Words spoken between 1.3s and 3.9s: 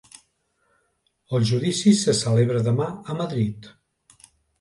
El judici se celebra demà a Madrid